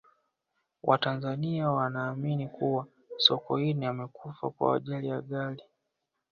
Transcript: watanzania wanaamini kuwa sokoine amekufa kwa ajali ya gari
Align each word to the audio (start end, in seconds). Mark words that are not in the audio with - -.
watanzania 0.83 1.69
wanaamini 1.71 2.47
kuwa 2.47 2.87
sokoine 3.17 3.87
amekufa 3.87 4.49
kwa 4.49 4.75
ajali 4.75 5.07
ya 5.07 5.21
gari 5.21 5.63